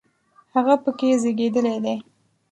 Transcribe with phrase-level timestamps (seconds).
[0.55, 1.95] هغه په کې زیږېدلی دی.